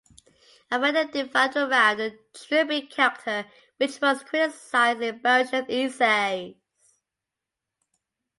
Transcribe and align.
A 0.71 0.75
fandom 0.79 1.11
developed 1.11 1.55
around 1.55 1.97
the 1.97 2.17
Trilby 2.33 2.87
character, 2.87 3.45
which 3.77 4.01
was 4.01 4.23
criticized 4.23 4.99
in 4.99 5.19
"Belsham's 5.21 5.69
Essays". 5.69 6.55